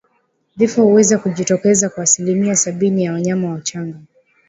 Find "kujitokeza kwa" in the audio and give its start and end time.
1.19-2.03